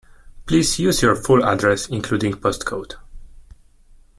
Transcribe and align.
Please 0.47 0.79
use 0.79 1.03
your 1.03 1.15
full 1.15 1.45
address, 1.45 1.87
including 1.87 2.33
postcode 2.33 2.95